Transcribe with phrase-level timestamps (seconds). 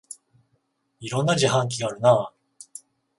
[0.99, 2.33] いろんな自販機があるなあ